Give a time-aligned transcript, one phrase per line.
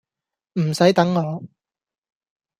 [0.59, 1.43] 唔洗等我